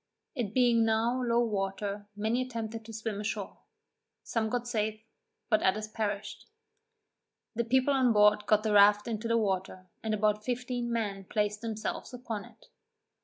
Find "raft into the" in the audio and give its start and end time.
8.73-9.37